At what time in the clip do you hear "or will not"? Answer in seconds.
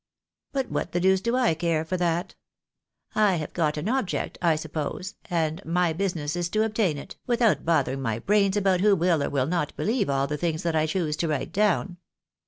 9.23-9.77